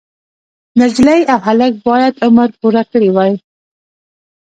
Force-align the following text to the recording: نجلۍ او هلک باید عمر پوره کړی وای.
نجلۍ 0.79 1.21
او 1.31 1.39
هلک 1.47 1.73
باید 1.87 2.13
عمر 2.25 2.49
پوره 2.59 2.83
کړی 2.91 3.09
وای. 3.15 3.33